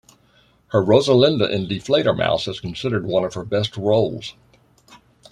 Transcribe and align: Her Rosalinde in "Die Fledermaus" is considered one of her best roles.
Her 0.69 0.81
Rosalinde 0.83 1.47
in 1.51 1.67
"Die 1.67 1.75
Fledermaus" 1.79 2.47
is 2.47 2.59
considered 2.59 3.05
one 3.05 3.23
of 3.23 3.35
her 3.35 3.45
best 3.45 3.77
roles. 3.77 4.33